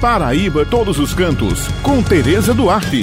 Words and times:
Paraíba 0.00 0.64
Todos 0.64 0.98
os 0.98 1.12
Cantos, 1.12 1.68
com 1.82 2.02
Tereza 2.02 2.54
Duarte. 2.54 3.02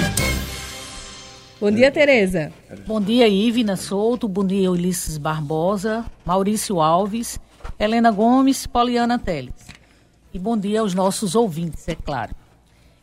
Bom 1.62 1.70
dia, 1.70 1.92
Tereza. 1.92 2.52
Bom 2.88 3.00
dia, 3.00 3.28
Ivina 3.28 3.76
Souto. 3.76 4.28
Bom 4.28 4.44
dia, 4.44 4.72
Ulisses 4.72 5.20
Barbosa, 5.20 6.04
Maurício 6.26 6.82
Alves, 6.82 7.40
Helena 7.78 8.10
Gomes, 8.10 8.66
Poliana 8.66 9.20
Teles. 9.20 9.68
E 10.34 10.40
bom 10.40 10.58
dia 10.58 10.82
aos 10.82 10.96
nossos 10.96 11.36
ouvintes, 11.36 11.88
é 11.88 11.94
claro. 11.94 12.34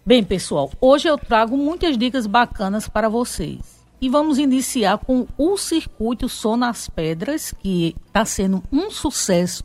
Bem, 0.04 0.24
pessoal, 0.24 0.72
hoje 0.80 1.06
eu 1.06 1.16
trago 1.16 1.56
muitas 1.56 1.96
dicas 1.96 2.26
bacanas 2.26 2.88
para 2.88 3.08
vocês. 3.08 3.60
E 4.00 4.08
vamos 4.08 4.38
iniciar 4.38 4.98
com 4.98 5.24
o 5.38 5.56
circuito 5.56 6.28
Som 6.28 6.56
nas 6.56 6.88
Pedras, 6.88 7.54
que 7.60 7.94
está 8.08 8.24
sendo 8.24 8.60
um 8.72 8.90
sucesso 8.90 9.62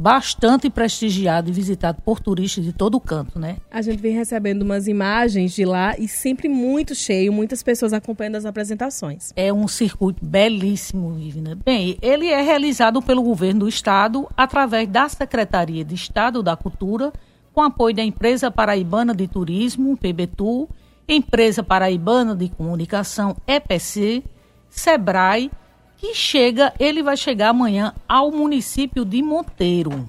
bastante 0.00 0.70
prestigiado 0.70 1.50
e 1.50 1.52
visitado 1.52 2.00
por 2.00 2.20
turistas 2.20 2.64
de 2.64 2.72
todo 2.72 2.94
o 2.94 3.00
canto, 3.00 3.38
né? 3.38 3.58
A 3.70 3.82
gente 3.82 4.00
vem 4.00 4.14
recebendo 4.14 4.62
umas 4.62 4.88
imagens 4.88 5.52
de 5.52 5.66
lá 5.66 5.94
e 5.98 6.08
sempre 6.08 6.48
muito 6.48 6.94
cheio, 6.94 7.30
muitas 7.30 7.62
pessoas 7.62 7.92
acompanhando 7.92 8.36
as 8.36 8.46
apresentações. 8.46 9.30
É 9.36 9.52
um 9.52 9.68
circuito 9.68 10.24
belíssimo, 10.24 11.12
Vivina. 11.12 11.54
Bem, 11.62 11.98
ele 12.00 12.28
é 12.28 12.40
realizado 12.40 13.02
pelo 13.02 13.22
governo 13.22 13.60
do 13.60 13.68
estado 13.68 14.26
através 14.34 14.88
da 14.88 15.06
Secretaria 15.06 15.84
de 15.84 15.94
Estado 15.94 16.42
da 16.42 16.56
Cultura, 16.56 17.12
com 17.52 17.60
apoio 17.60 17.94
da 17.94 18.02
Empresa 18.02 18.50
Paraibana 18.50 19.14
de 19.14 19.28
Turismo, 19.28 19.98
PBTU, 19.98 20.66
Empresa 21.06 21.62
Paraibana 21.62 22.34
de 22.34 22.48
Comunicação, 22.48 23.36
EPC, 23.46 24.22
Sebrae 24.70 25.50
que 26.00 26.14
chega, 26.14 26.72
ele 26.80 27.02
vai 27.02 27.14
chegar 27.14 27.50
amanhã 27.50 27.92
ao 28.08 28.32
município 28.32 29.04
de 29.04 29.22
Monteiro. 29.22 30.08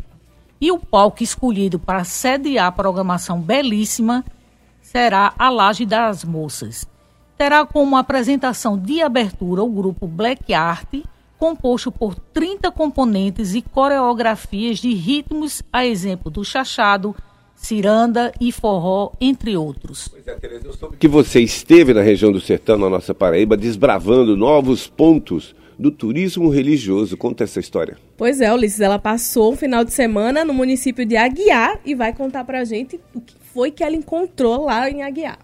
E 0.59 0.71
o 0.71 0.79
palco 0.79 1.21
escolhido 1.21 1.77
para 1.77 2.05
sediar 2.05 2.67
a 2.67 2.71
programação 2.71 3.41
belíssima 3.41 4.23
será 4.81 5.33
a 5.37 5.49
Laje 5.49 5.85
das 5.85 6.23
Moças. 6.23 6.87
Terá 7.37 7.65
como 7.65 7.97
apresentação 7.97 8.77
de 8.77 9.01
abertura 9.01 9.63
o 9.63 9.69
grupo 9.69 10.07
Black 10.07 10.53
Art, 10.53 11.03
composto 11.37 11.91
por 11.91 12.15
30 12.15 12.71
componentes 12.71 13.53
e 13.53 13.61
coreografias 13.61 14.79
de 14.79 14.93
ritmos, 14.93 15.61
a 15.73 15.85
exemplo 15.85 16.31
do 16.31 16.45
chachado, 16.45 17.13
ciranda 17.53 18.31
e 18.39 18.51
forró, 18.51 19.11
entre 19.19 19.57
outros. 19.57 20.07
Pois 20.07 20.25
é, 20.25 20.35
Tereza, 20.35 20.67
eu 20.67 20.73
soube 20.73 20.95
que 20.95 21.07
você 21.07 21.41
esteve 21.41 21.93
na 21.93 22.01
região 22.01 22.31
do 22.31 22.39
Sertão, 22.39 22.77
na 22.77 22.89
nossa 22.89 23.13
Paraíba, 23.13 23.57
desbravando 23.57 24.37
novos 24.37 24.87
pontos 24.87 25.53
do 25.81 25.89
turismo 25.89 26.47
religioso. 26.49 27.17
Conta 27.17 27.43
essa 27.43 27.59
história. 27.59 27.97
Pois 28.15 28.39
é, 28.39 28.53
Ulisses, 28.53 28.79
ela 28.79 28.99
passou 28.99 29.53
um 29.53 29.57
final 29.57 29.83
de 29.83 29.91
semana 29.91 30.45
no 30.45 30.53
município 30.53 31.03
de 31.03 31.17
Aguiar 31.17 31.79
e 31.83 31.95
vai 31.95 32.13
contar 32.13 32.43
pra 32.43 32.63
gente 32.63 32.99
o 33.15 33.19
que 33.19 33.35
foi 33.51 33.71
que 33.71 33.83
ela 33.83 33.95
encontrou 33.95 34.65
lá 34.65 34.87
em 34.89 35.01
Aguiar. 35.01 35.39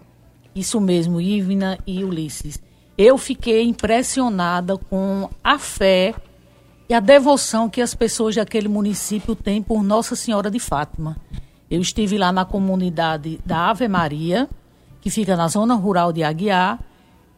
Isso 0.54 0.80
mesmo, 0.80 1.20
Ivna 1.20 1.78
e 1.84 2.04
Ulisses. 2.04 2.62
Eu 2.96 3.18
fiquei 3.18 3.64
impressionada 3.64 4.76
com 4.76 5.28
a 5.42 5.58
fé 5.58 6.14
e 6.88 6.94
a 6.94 7.00
devoção 7.00 7.68
que 7.68 7.80
as 7.80 7.94
pessoas 7.94 8.36
daquele 8.36 8.68
município 8.68 9.34
têm 9.34 9.60
por 9.60 9.82
Nossa 9.82 10.14
Senhora 10.14 10.50
de 10.50 10.60
Fátima. 10.60 11.16
Eu 11.70 11.80
estive 11.80 12.16
lá 12.16 12.32
na 12.32 12.44
comunidade 12.44 13.40
da 13.44 13.70
Ave 13.70 13.88
Maria, 13.88 14.48
que 15.00 15.10
fica 15.10 15.36
na 15.36 15.48
zona 15.48 15.74
rural 15.74 16.12
de 16.12 16.22
Aguiar, 16.22 16.78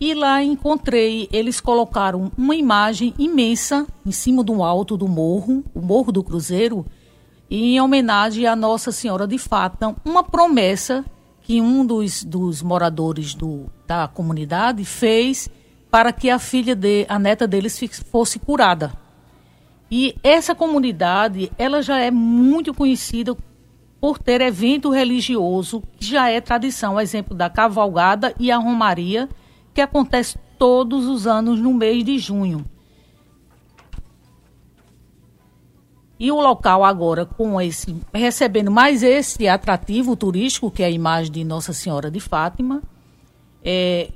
e 0.00 0.14
lá 0.14 0.42
encontrei, 0.42 1.28
eles 1.30 1.60
colocaram 1.60 2.32
uma 2.36 2.56
imagem 2.56 3.12
imensa 3.18 3.86
em 4.06 4.10
cima 4.10 4.42
do 4.42 4.62
alto 4.62 4.96
do 4.96 5.06
morro, 5.06 5.62
o 5.74 5.80
Morro 5.80 6.10
do 6.10 6.24
Cruzeiro, 6.24 6.86
em 7.50 7.78
homenagem 7.78 8.46
à 8.46 8.56
Nossa 8.56 8.90
Senhora 8.90 9.26
de 9.26 9.36
Fátima, 9.36 9.94
uma 10.02 10.24
promessa 10.24 11.04
que 11.42 11.60
um 11.60 11.84
dos, 11.84 12.24
dos 12.24 12.62
moradores 12.62 13.34
do, 13.34 13.66
da 13.86 14.08
comunidade 14.08 14.84
fez 14.86 15.50
para 15.90 16.12
que 16.12 16.30
a 16.30 16.38
filha 16.38 16.74
de, 16.74 17.04
a 17.06 17.18
neta 17.18 17.46
deles 17.46 17.78
fosse 18.10 18.38
curada. 18.38 18.92
E 19.90 20.14
essa 20.22 20.54
comunidade, 20.54 21.50
ela 21.58 21.82
já 21.82 21.98
é 21.98 22.10
muito 22.10 22.72
conhecida 22.72 23.36
por 24.00 24.18
ter 24.18 24.40
evento 24.40 24.90
religioso, 24.90 25.82
que 25.98 26.06
já 26.06 26.30
é 26.30 26.40
tradição, 26.40 26.98
exemplo 26.98 27.36
da 27.36 27.50
cavalgada 27.50 28.32
e 28.38 28.50
a 28.50 28.56
romaria, 28.56 29.28
que 29.72 29.80
acontece 29.80 30.38
todos 30.58 31.06
os 31.06 31.26
anos 31.26 31.60
no 31.60 31.72
mês 31.72 32.04
de 32.04 32.18
junho. 32.18 32.64
E 36.18 36.30
o 36.30 36.38
local 36.38 36.84
agora, 36.84 37.24
com 37.24 37.58
esse, 37.58 37.96
recebendo 38.12 38.70
mais 38.70 39.02
esse 39.02 39.48
atrativo 39.48 40.14
turístico, 40.14 40.70
que 40.70 40.82
é 40.82 40.86
a 40.86 40.90
imagem 40.90 41.32
de 41.32 41.44
Nossa 41.44 41.72
Senhora 41.72 42.10
de 42.10 42.20
Fátima, 42.20 42.82
é, 43.64 44.10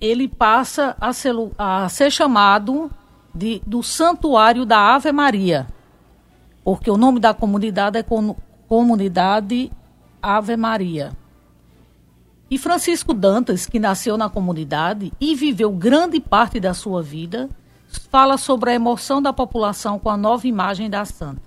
ele 0.00 0.26
passa 0.26 0.96
a 1.00 1.12
ser, 1.12 1.32
a 1.56 1.88
ser 1.88 2.10
chamado 2.10 2.90
de, 3.32 3.62
do 3.64 3.84
Santuário 3.84 4.66
da 4.66 4.94
Ave 4.96 5.12
Maria, 5.12 5.68
porque 6.64 6.90
o 6.90 6.96
nome 6.96 7.20
da 7.20 7.32
comunidade 7.32 7.98
é 7.98 8.04
Comunidade 8.66 9.70
Ave 10.20 10.56
Maria. 10.56 11.12
E 12.54 12.58
Francisco 12.58 13.12
Dantas, 13.12 13.66
que 13.66 13.80
nasceu 13.80 14.16
na 14.16 14.30
comunidade 14.30 15.12
e 15.20 15.34
viveu 15.34 15.72
grande 15.72 16.20
parte 16.20 16.60
da 16.60 16.72
sua 16.72 17.02
vida, 17.02 17.50
fala 18.12 18.38
sobre 18.38 18.70
a 18.70 18.74
emoção 18.74 19.20
da 19.20 19.32
população 19.32 19.98
com 19.98 20.08
a 20.08 20.16
nova 20.16 20.46
imagem 20.46 20.88
da 20.88 21.04
santa. 21.04 21.42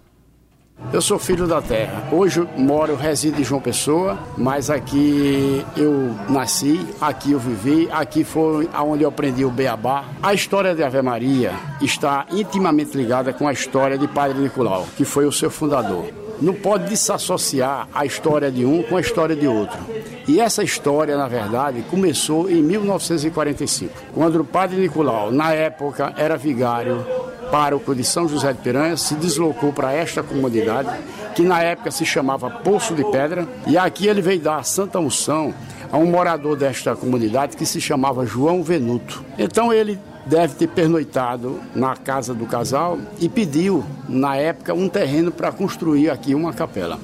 Eu 0.92 1.02
sou 1.02 1.18
filho 1.18 1.48
da 1.48 1.62
terra. 1.62 2.10
Hoje 2.12 2.46
moro, 2.58 2.98
resido 2.98 3.40
em 3.40 3.44
João 3.46 3.62
Pessoa, 3.62 4.20
mas 4.38 4.70
aqui 4.70 5.66
eu 5.78 6.14
nasci, 6.28 6.86
aqui 7.00 7.32
eu 7.32 7.40
vivi, 7.40 7.88
aqui 7.90 8.26
foi 8.26 8.70
onde 8.78 9.04
eu 9.04 9.08
aprendi 9.08 9.46
o 9.46 9.50
beabá. 9.50 10.04
A 10.22 10.34
história 10.34 10.76
de 10.76 10.84
Ave 10.84 11.02
Maria 11.02 11.54
está 11.80 12.26
intimamente 12.34 12.98
ligada 12.98 13.32
com 13.32 13.48
a 13.48 13.54
história 13.54 13.98
de 13.98 14.10
Padre 14.10 14.40
Nicolau, 14.40 14.86
que 14.98 15.06
foi 15.06 15.26
o 15.26 15.32
seu 15.32 15.50
fundador 15.50 16.28
não 16.42 16.54
pode 16.54 16.90
desassociar 16.90 17.88
a 17.94 18.06
história 18.06 18.52
de 18.52 18.66
um 18.66 18.84
com 18.84 18.98
a 18.98 19.02
história 19.02 19.36
de 19.36 19.48
outro. 19.48 19.80
E 20.28 20.42
essa 20.42 20.62
história, 20.62 21.16
na 21.16 21.28
verdade, 21.28 21.84
começou 21.90 22.50
em 22.50 22.62
1945, 22.62 23.94
quando 24.14 24.42
o 24.42 24.44
padre 24.44 24.76
Nicolau, 24.76 25.32
na 25.32 25.54
época, 25.54 26.14
era 26.18 26.36
vigário 26.36 27.06
pároco 27.50 27.96
de 27.96 28.04
São 28.04 28.28
José 28.28 28.52
de 28.52 28.60
Piranha, 28.60 28.98
se 28.98 29.16
deslocou 29.16 29.72
para 29.72 29.94
esta 29.94 30.22
comunidade, 30.22 30.90
que 31.34 31.44
na 31.44 31.62
época 31.62 31.92
se 31.92 32.06
chamava 32.06 32.50
Poço 32.50 32.94
de 32.94 33.06
Pedra, 33.10 33.48
e 33.66 33.78
aqui 33.78 34.08
ele 34.08 34.22
veio 34.22 34.42
dar 34.42 34.58
a 34.58 34.64
santa 34.64 35.00
unção 35.00 35.54
a 35.90 35.98
um 35.98 36.08
morador 36.08 36.58
desta 36.58 36.94
comunidade 36.94 37.56
que 37.56 37.66
se 37.66 37.80
chamava 37.80 38.26
João 38.26 38.62
Venuto. 38.62 39.24
Então 39.40 39.72
ele 39.72 39.98
deve 40.26 40.56
ter 40.56 40.68
pernoitado 40.68 41.62
na 41.74 41.96
casa 41.96 42.34
do 42.34 42.46
casal 42.46 43.00
e 43.18 43.30
pediu, 43.30 43.82
na 44.10 44.36
época, 44.36 44.74
um 44.74 44.90
terreno 44.90 45.32
para 45.32 45.54
construir 45.54 46.10
aqui 46.10 46.36
uma 46.36 46.52
capela. 46.52 47.00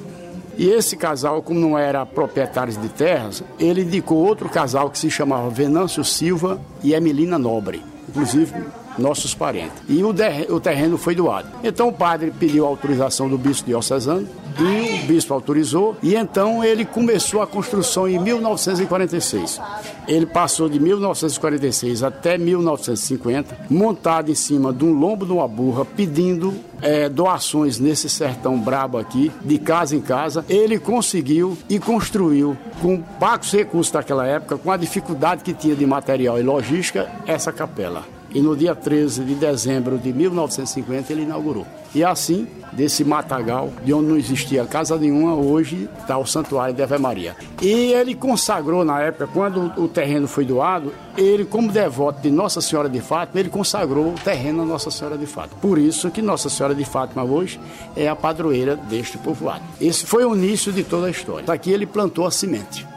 E 0.56 0.68
esse 0.68 0.96
casal, 0.96 1.42
como 1.42 1.58
não 1.58 1.76
era 1.78 2.06
proprietário 2.06 2.72
de 2.72 2.88
terras, 2.88 3.42
ele 3.58 3.82
indicou 3.82 4.18
outro 4.18 4.48
casal 4.48 4.88
que 4.90 4.98
se 4.98 5.10
chamava 5.10 5.50
Venâncio 5.50 6.04
Silva 6.04 6.60
e 6.82 6.94
Emilina 6.94 7.38
Nobre. 7.38 7.82
Inclusive, 8.08 8.52
nossos 8.98 9.34
parentes. 9.34 9.82
E 9.88 10.02
o, 10.02 10.14
o 10.50 10.60
terreno 10.60 10.96
foi 10.98 11.14
doado. 11.14 11.48
Então 11.62 11.88
o 11.88 11.92
padre 11.92 12.30
pediu 12.30 12.66
autorização 12.66 13.28
do 13.28 13.38
bispo 13.38 13.66
diocesano 13.66 14.26
e 14.58 15.02
o 15.02 15.06
bispo 15.06 15.34
autorizou 15.34 15.96
e 16.02 16.14
então 16.14 16.62
ele 16.62 16.84
começou 16.84 17.42
a 17.42 17.46
construção 17.46 18.08
em 18.08 18.18
1946. 18.18 19.60
Ele 20.06 20.26
passou 20.26 20.68
de 20.68 20.78
1946 20.78 22.02
até 22.02 22.38
1950 22.38 23.66
montado 23.68 24.30
em 24.30 24.34
cima 24.34 24.72
de 24.72 24.84
um 24.84 24.92
lombo 24.92 25.26
de 25.26 25.32
uma 25.32 25.48
burra 25.48 25.84
pedindo 25.84 26.54
é, 26.80 27.08
doações 27.08 27.78
nesse 27.78 28.08
sertão 28.08 28.58
brabo 28.58 28.98
aqui, 28.98 29.32
de 29.42 29.58
casa 29.58 29.96
em 29.96 30.00
casa. 30.00 30.44
Ele 30.48 30.78
conseguiu 30.78 31.56
e 31.68 31.78
construiu 31.78 32.56
com 32.80 33.00
poucos 33.00 33.52
recursos 33.52 33.92
daquela 33.92 34.26
época, 34.26 34.58
com 34.58 34.70
a 34.70 34.76
dificuldade 34.76 35.42
que 35.42 35.54
tinha 35.54 35.74
de 35.74 35.86
material 35.86 36.38
e 36.38 36.42
logística, 36.42 37.10
essa 37.26 37.50
capela 37.52 38.04
e 38.34 38.40
no 38.40 38.56
dia 38.56 38.74
13 38.74 39.24
de 39.24 39.34
dezembro 39.34 39.96
de 39.96 40.12
1950 40.12 41.12
ele 41.12 41.22
inaugurou. 41.22 41.64
E 41.94 42.02
assim, 42.02 42.48
desse 42.72 43.04
matagal, 43.04 43.72
de 43.84 43.94
onde 43.94 44.08
não 44.08 44.16
existia 44.16 44.66
casa 44.66 44.96
nenhuma, 44.98 45.34
hoje 45.36 45.88
está 46.00 46.18
o 46.18 46.26
Santuário 46.26 46.74
de 46.74 46.82
Ave 46.82 46.98
Maria. 46.98 47.36
E 47.62 47.92
ele 47.92 48.16
consagrou 48.16 48.84
na 48.84 49.00
época, 49.00 49.28
quando 49.32 49.72
o 49.80 49.86
terreno 49.86 50.26
foi 50.26 50.44
doado, 50.44 50.92
ele, 51.16 51.44
como 51.44 51.70
devoto 51.70 52.20
de 52.20 52.32
Nossa 52.32 52.60
Senhora 52.60 52.88
de 52.88 53.00
Fátima, 53.00 53.38
ele 53.38 53.48
consagrou 53.48 54.08
o 54.08 54.14
terreno 54.14 54.62
a 54.62 54.66
Nossa 54.66 54.90
Senhora 54.90 55.16
de 55.16 55.26
Fátima. 55.26 55.60
Por 55.60 55.78
isso 55.78 56.10
que 56.10 56.20
Nossa 56.20 56.50
Senhora 56.50 56.74
de 56.74 56.84
Fátima 56.84 57.22
hoje 57.22 57.60
é 57.94 58.08
a 58.08 58.16
padroeira 58.16 58.74
deste 58.74 59.16
povoado. 59.16 59.62
Esse 59.80 60.04
foi 60.04 60.24
o 60.24 60.34
início 60.34 60.72
de 60.72 60.82
toda 60.82 61.06
a 61.06 61.10
história. 61.10 61.46
Daqui 61.46 61.70
ele 61.70 61.86
plantou 61.86 62.26
a 62.26 62.30
semente. 62.32 62.93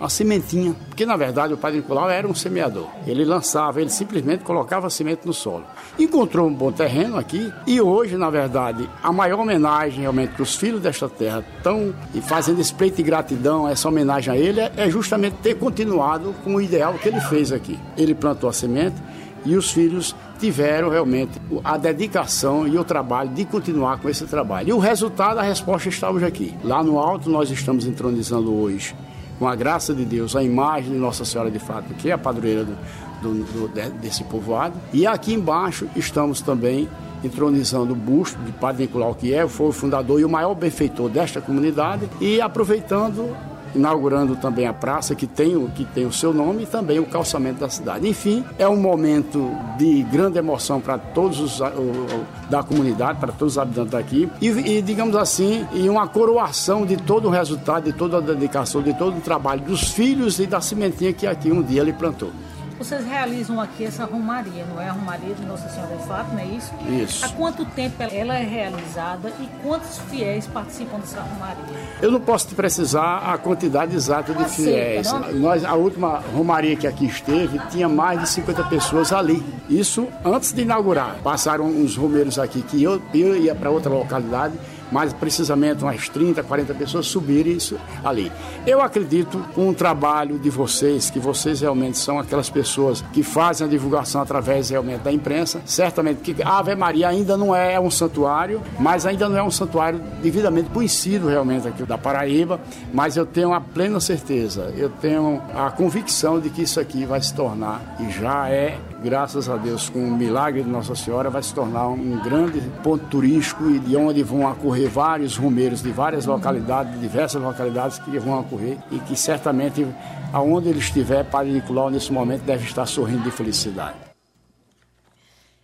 Uma 0.00 0.08
sementinha, 0.08 0.74
porque 0.88 1.04
na 1.04 1.14
verdade 1.14 1.52
o 1.52 1.58
Padre 1.58 1.80
Nicolau 1.80 2.08
era 2.08 2.26
um 2.26 2.34
semeador. 2.34 2.88
Ele 3.06 3.24
lançava, 3.24 3.80
ele 3.80 3.90
simplesmente 3.90 4.42
colocava 4.42 4.88
semente 4.88 5.26
no 5.26 5.34
solo. 5.34 5.64
Encontrou 5.98 6.48
um 6.48 6.54
bom 6.54 6.72
terreno 6.72 7.18
aqui 7.18 7.52
e 7.66 7.80
hoje, 7.80 8.16
na 8.16 8.30
verdade, 8.30 8.88
a 9.02 9.12
maior 9.12 9.40
homenagem 9.40 10.00
realmente 10.00 10.34
que 10.34 10.42
os 10.42 10.56
filhos 10.56 10.80
desta 10.80 11.08
terra 11.08 11.44
estão 11.58 11.94
fazendo 12.22 12.60
esse 12.60 12.72
pleito 12.72 12.96
de 12.96 13.02
gratidão, 13.02 13.68
essa 13.68 13.88
homenagem 13.88 14.32
a 14.32 14.36
ele, 14.36 14.60
é 14.60 14.88
justamente 14.88 15.36
ter 15.42 15.56
continuado 15.56 16.34
com 16.42 16.54
o 16.54 16.60
ideal 16.60 16.94
que 16.94 17.08
ele 17.08 17.20
fez 17.20 17.52
aqui. 17.52 17.78
Ele 17.96 18.14
plantou 18.14 18.48
a 18.48 18.52
semente 18.52 18.96
e 19.44 19.54
os 19.54 19.70
filhos 19.70 20.14
tiveram 20.38 20.88
realmente 20.88 21.32
a 21.62 21.76
dedicação 21.76 22.66
e 22.66 22.78
o 22.78 22.84
trabalho 22.84 23.30
de 23.30 23.44
continuar 23.44 24.00
com 24.00 24.08
esse 24.08 24.24
trabalho. 24.24 24.70
E 24.70 24.72
o 24.72 24.78
resultado, 24.78 25.38
a 25.38 25.42
resposta 25.42 25.88
está 25.88 26.10
hoje 26.10 26.24
aqui. 26.24 26.54
Lá 26.64 26.82
no 26.82 26.98
alto 26.98 27.28
nós 27.28 27.50
estamos 27.50 27.86
entronizando 27.86 28.54
hoje, 28.54 28.94
com 29.40 29.48
a 29.48 29.56
graça 29.56 29.94
de 29.94 30.04
Deus, 30.04 30.36
a 30.36 30.42
imagem 30.42 30.92
de 30.92 30.98
Nossa 30.98 31.24
Senhora 31.24 31.50
de 31.50 31.58
Fátima, 31.58 31.94
que 31.94 32.10
é 32.10 32.12
a 32.12 32.18
padroeira 32.18 32.62
do, 32.62 32.76
do, 33.22 33.44
do, 33.44 33.90
desse 33.98 34.22
povoado. 34.24 34.78
E 34.92 35.06
aqui 35.06 35.32
embaixo 35.32 35.88
estamos 35.96 36.42
também 36.42 36.86
entronizando 37.24 37.94
o 37.94 37.96
busto 37.96 38.38
de 38.42 38.52
Padre 38.52 38.82
Nicolau, 38.82 39.14
que 39.14 39.32
é, 39.32 39.48
foi 39.48 39.68
o 39.68 39.72
fundador 39.72 40.20
e 40.20 40.26
o 40.26 40.28
maior 40.28 40.54
benfeitor 40.54 41.08
desta 41.08 41.40
comunidade, 41.40 42.06
e 42.20 42.38
aproveitando 42.38 43.34
inaugurando 43.74 44.36
também 44.36 44.66
a 44.66 44.72
praça 44.72 45.14
que 45.14 45.26
tem, 45.26 45.66
que 45.68 45.84
tem 45.84 46.06
o 46.06 46.12
seu 46.12 46.32
nome 46.32 46.64
e 46.64 46.66
também 46.66 46.98
o 46.98 47.06
calçamento 47.06 47.60
da 47.60 47.68
cidade. 47.68 48.08
Enfim, 48.08 48.44
é 48.58 48.68
um 48.68 48.76
momento 48.76 49.50
de 49.78 50.02
grande 50.04 50.38
emoção 50.38 50.80
para 50.80 50.98
todos 50.98 51.40
os 51.40 51.60
o, 51.60 52.24
da 52.48 52.62
comunidade, 52.62 53.18
para 53.18 53.32
todos 53.32 53.54
os 53.54 53.58
habitantes 53.58 53.92
daqui 53.92 54.28
e, 54.40 54.48
e, 54.48 54.82
digamos 54.82 55.16
assim, 55.16 55.66
e 55.72 55.88
uma 55.88 56.06
coroação 56.06 56.84
de 56.84 56.96
todo 56.96 57.28
o 57.28 57.30
resultado, 57.30 57.84
de 57.84 57.92
toda 57.92 58.18
a 58.18 58.20
dedicação, 58.20 58.82
de 58.82 58.94
todo 58.94 59.18
o 59.18 59.20
trabalho 59.20 59.60
dos 59.62 59.90
filhos 59.90 60.38
e 60.38 60.46
da 60.46 60.60
sementinha 60.60 61.12
que 61.12 61.26
aqui 61.26 61.50
um 61.50 61.62
dia 61.62 61.80
ele 61.80 61.92
plantou. 61.92 62.30
Vocês 62.80 63.04
realizam 63.04 63.60
aqui 63.60 63.84
essa 63.84 64.06
romaria, 64.06 64.64
não 64.64 64.80
é? 64.80 64.88
A 64.88 64.92
romaria 64.92 65.34
de 65.34 65.44
Nossa 65.44 65.68
Senhora 65.68 65.94
de 65.96 66.02
Fátima, 66.06 66.40
é 66.40 66.46
isso? 66.46 66.72
Isso. 66.88 67.26
Há 67.26 67.28
quanto 67.28 67.62
tempo 67.66 68.02
ela 68.02 68.34
é 68.34 68.42
realizada 68.42 69.30
e 69.38 69.46
quantos 69.62 69.98
fiéis 70.08 70.46
participam 70.46 70.98
dessa 70.98 71.20
romaria? 71.20 71.62
Eu 72.00 72.10
não 72.10 72.22
posso 72.22 72.48
te 72.48 72.54
precisar 72.54 73.18
a 73.18 73.36
quantidade 73.36 73.94
exata 73.94 74.32
de 74.32 74.44
fiéis. 74.46 75.12
Nós, 75.34 75.62
a 75.62 75.74
última 75.74 76.22
romaria 76.34 76.74
que 76.74 76.86
aqui 76.86 77.04
esteve 77.04 77.58
tinha 77.70 77.86
mais 77.86 78.18
de 78.18 78.28
50 78.30 78.64
pessoas 78.64 79.12
ali. 79.12 79.44
Isso 79.68 80.08
antes 80.24 80.50
de 80.50 80.62
inaugurar. 80.62 81.16
Passaram 81.22 81.66
uns 81.66 81.98
romeiros 81.98 82.38
aqui 82.38 82.62
que 82.62 82.82
eu, 82.82 83.02
eu 83.12 83.36
ia 83.36 83.54
para 83.54 83.68
outra 83.68 83.92
localidade 83.92 84.54
mais 84.90 85.12
precisamente 85.12 85.82
umas 85.82 86.08
30, 86.08 86.42
40 86.42 86.74
pessoas 86.74 87.06
subirem 87.06 87.54
isso 87.54 87.78
ali. 88.04 88.30
Eu 88.66 88.80
acredito 88.80 89.38
com 89.54 89.68
o 89.68 89.74
trabalho 89.74 90.38
de 90.38 90.50
vocês, 90.50 91.10
que 91.10 91.18
vocês 91.18 91.60
realmente 91.60 91.98
são 91.98 92.18
aquelas 92.18 92.50
pessoas 92.50 93.02
que 93.12 93.22
fazem 93.22 93.66
a 93.66 93.70
divulgação 93.70 94.20
através 94.20 94.70
realmente 94.70 95.00
da 95.00 95.12
imprensa, 95.12 95.60
certamente 95.64 96.20
que 96.20 96.42
a 96.42 96.58
Ave 96.58 96.74
Maria 96.74 97.08
ainda 97.08 97.36
não 97.36 97.54
é 97.54 97.78
um 97.78 97.90
santuário, 97.90 98.62
mas 98.78 99.06
ainda 99.06 99.28
não 99.28 99.38
é 99.38 99.42
um 99.42 99.50
santuário 99.50 100.00
devidamente 100.22 100.70
conhecido 100.70 101.28
realmente 101.28 101.68
aqui 101.68 101.82
da 101.82 101.98
Paraíba, 101.98 102.60
mas 102.92 103.16
eu 103.16 103.26
tenho 103.26 103.52
a 103.52 103.60
plena 103.60 104.00
certeza, 104.00 104.72
eu 104.76 104.88
tenho 104.88 105.42
a 105.54 105.70
convicção 105.70 106.40
de 106.40 106.50
que 106.50 106.62
isso 106.62 106.80
aqui 106.80 107.04
vai 107.04 107.20
se 107.20 107.34
tornar 107.34 107.96
e 108.00 108.10
já 108.10 108.48
é 108.48 108.78
graças 109.02 109.48
a 109.48 109.56
Deus, 109.56 109.88
com 109.88 109.98
o 109.98 110.10
milagre 110.10 110.62
de 110.62 110.68
Nossa 110.68 110.94
Senhora, 110.94 111.30
vai 111.30 111.42
se 111.42 111.54
tornar 111.54 111.88
um 111.88 112.18
grande 112.22 112.60
ponto 112.82 113.04
turístico 113.06 113.70
e 113.70 113.78
de 113.78 113.96
onde 113.96 114.22
vão 114.22 114.50
ocorrer 114.50 114.88
vários 114.88 115.36
rumeiros 115.36 115.82
de 115.82 115.90
várias 115.90 116.26
localidades, 116.26 116.92
de 116.92 117.00
diversas 117.00 117.42
localidades 117.42 117.98
que 117.98 118.18
vão 118.18 118.40
ocorrer 118.40 118.78
e 118.90 118.98
que 119.00 119.16
certamente, 119.16 119.86
aonde 120.32 120.68
ele 120.68 120.78
estiver, 120.78 121.24
Padre 121.24 121.52
Nicolau, 121.52 121.90
nesse 121.90 122.12
momento, 122.12 122.42
deve 122.42 122.64
estar 122.64 122.86
sorrindo 122.86 123.22
de 123.22 123.30
felicidade. 123.30 123.96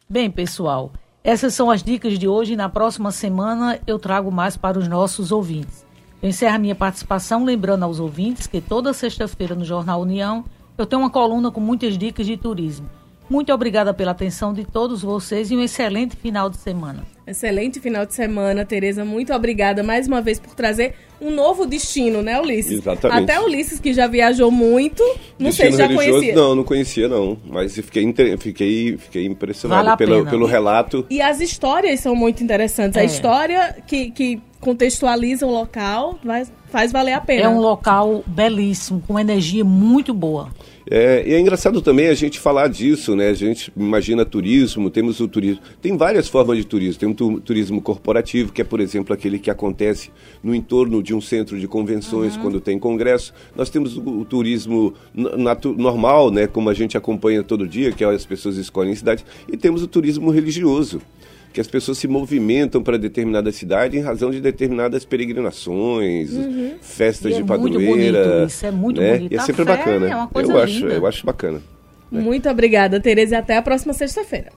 Bem, 0.08 0.30
pessoal, 0.30 0.92
essas 1.22 1.52
são 1.54 1.70
as 1.70 1.82
dicas 1.82 2.18
de 2.18 2.28
hoje. 2.28 2.56
Na 2.56 2.68
próxima 2.68 3.10
semana 3.10 3.78
eu 3.86 3.98
trago 3.98 4.30
mais 4.30 4.56
para 4.56 4.78
os 4.78 4.88
nossos 4.88 5.32
ouvintes. 5.32 5.84
Eu 6.22 6.30
encerro 6.30 6.54
a 6.54 6.58
minha 6.58 6.74
participação 6.74 7.44
lembrando 7.44 7.82
aos 7.82 8.00
ouvintes 8.00 8.46
que 8.46 8.60
toda 8.60 8.92
sexta-feira 8.92 9.54
no 9.54 9.64
Jornal 9.64 10.00
União 10.00 10.44
eu 10.78 10.86
tenho 10.86 11.02
uma 11.02 11.10
coluna 11.10 11.50
com 11.50 11.60
muitas 11.60 11.98
dicas 11.98 12.26
de 12.26 12.36
turismo. 12.36 12.88
Muito 13.28 13.52
obrigada 13.52 13.92
pela 13.92 14.12
atenção 14.12 14.52
de 14.52 14.64
todos 14.64 15.02
vocês 15.02 15.50
e 15.50 15.56
um 15.56 15.62
excelente 15.62 16.16
final 16.16 16.48
de 16.48 16.56
semana. 16.58 17.04
Excelente 17.26 17.80
final 17.80 18.06
de 18.06 18.14
semana, 18.14 18.64
Tereza. 18.64 19.04
Muito 19.04 19.34
obrigada 19.34 19.82
mais 19.82 20.06
uma 20.06 20.22
vez 20.22 20.38
por 20.38 20.54
trazer 20.54 20.94
um 21.20 21.32
novo 21.32 21.66
destino, 21.66 22.22
né, 22.22 22.40
Ulisses? 22.40 22.80
Exatamente. 22.80 23.24
Até 23.24 23.40
Ulisses, 23.40 23.80
que 23.80 23.92
já 23.92 24.06
viajou 24.06 24.50
muito, 24.50 25.02
não 25.36 25.48
destino 25.48 25.72
sei 25.72 25.72
se 25.72 25.78
já 25.78 25.88
conhecia. 25.88 26.34
Não, 26.36 26.54
não 26.54 26.62
conhecia 26.62 27.08
não, 27.08 27.36
mas 27.44 27.74
fiquei, 27.74 28.14
fiquei, 28.38 28.96
fiquei 28.96 29.26
impressionado 29.26 29.84
vale 29.84 29.96
pelo, 29.96 30.24
pelo 30.26 30.46
relato. 30.46 31.04
E 31.10 31.20
as 31.20 31.40
histórias 31.40 31.98
são 31.98 32.14
muito 32.14 32.44
interessantes. 32.44 32.96
É. 32.96 33.00
A 33.00 33.04
história 33.04 33.76
que, 33.88 34.12
que 34.12 34.40
contextualiza 34.60 35.46
o 35.46 35.50
local 35.50 36.18
vai, 36.22 36.46
faz 36.70 36.92
valer 36.92 37.14
a 37.14 37.20
pena. 37.20 37.42
É 37.42 37.48
um 37.48 37.58
local 37.58 38.22
belíssimo, 38.26 39.02
com 39.04 39.18
energia 39.18 39.64
muito 39.64 40.14
boa. 40.14 40.50
É, 40.88 41.24
e 41.26 41.34
é 41.34 41.40
engraçado 41.40 41.82
também 41.82 42.06
a 42.08 42.14
gente 42.14 42.38
falar 42.38 42.68
disso, 42.68 43.16
né? 43.16 43.28
A 43.28 43.34
gente 43.34 43.72
imagina 43.76 44.24
turismo, 44.24 44.88
temos 44.88 45.18
o 45.18 45.26
turismo. 45.26 45.60
Tem 45.82 45.96
várias 45.96 46.28
formas 46.28 46.56
de 46.56 46.64
turismo. 46.64 47.00
Tem 47.00 47.08
um 47.08 47.40
turismo 47.40 47.82
corporativo, 47.82 48.52
que 48.52 48.60
é, 48.62 48.64
por 48.64 48.80
exemplo, 48.80 49.12
aquele 49.12 49.38
que 49.38 49.50
acontece 49.50 50.10
no 50.42 50.54
entorno 50.54 51.02
de 51.02 51.12
um 51.12 51.20
centro 51.20 51.58
de 51.58 51.66
convenções 51.66 52.36
uhum. 52.36 52.42
quando 52.42 52.60
tem 52.60 52.78
congresso. 52.78 53.34
Nós 53.56 53.68
temos 53.68 53.96
o, 53.96 54.20
o 54.20 54.24
turismo 54.24 54.94
normal, 55.76 56.30
né? 56.30 56.46
Como 56.46 56.70
a 56.70 56.74
gente 56.74 56.96
acompanha 56.96 57.42
todo 57.42 57.66
dia, 57.66 57.90
que 57.90 58.04
é 58.04 58.06
as 58.06 58.24
pessoas 58.24 58.56
escolhem 58.56 58.94
cidades. 58.94 59.24
E 59.50 59.56
temos 59.56 59.82
o 59.82 59.88
turismo 59.88 60.30
religioso 60.30 61.00
que 61.56 61.60
as 61.62 61.66
pessoas 61.66 61.96
se 61.96 62.06
movimentam 62.06 62.82
para 62.82 62.98
determinada 62.98 63.50
cidade 63.50 63.96
em 63.96 64.02
razão 64.02 64.30
de 64.30 64.42
determinadas 64.42 65.06
peregrinações, 65.06 66.30
uhum. 66.34 66.74
festas 66.82 67.32
e 67.32 67.36
de 67.36 67.40
é 67.40 67.44
padroeira. 67.46 68.44
Isso 68.46 68.66
é 68.66 68.70
muito 68.70 69.00
né? 69.00 69.16
bonito. 69.16 69.32
E 69.32 69.36
é 69.38 69.40
sempre 69.40 69.64
bacana. 69.64 70.28
É 70.34 70.42
eu 70.42 70.60
acho, 70.60 70.86
eu 70.86 71.06
acho 71.06 71.24
bacana. 71.24 71.62
Né? 72.12 72.20
Muito 72.20 72.46
obrigada, 72.50 73.00
Tereza, 73.00 73.36
e 73.36 73.38
até 73.38 73.56
a 73.56 73.62
próxima 73.62 73.94
sexta-feira. 73.94 74.52